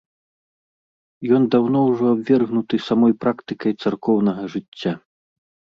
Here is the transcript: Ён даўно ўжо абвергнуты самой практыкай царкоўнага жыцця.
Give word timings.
Ён 1.37 1.41
даўно 1.55 1.79
ўжо 1.89 2.05
абвергнуты 2.15 2.75
самой 2.89 3.13
практыкай 3.27 3.71
царкоўнага 3.87 4.53
жыцця. 4.57 4.91